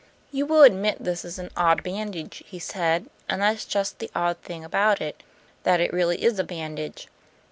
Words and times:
"You 0.31 0.47
will 0.47 0.63
admit 0.63 1.03
this 1.03 1.23
is 1.23 1.37
an 1.37 1.51
odd 1.55 1.83
bandage," 1.83 2.41
he 2.47 2.57
said. 2.57 3.07
"And 3.29 3.39
that's 3.43 3.65
just 3.65 3.99
the 3.99 4.09
odd 4.15 4.39
thing 4.39 4.63
about 4.65 4.99
it, 4.99 5.21
that 5.61 5.79
it 5.79 5.93
really 5.93 6.23
is 6.23 6.39
a 6.39 6.43
bandage. 6.43 7.07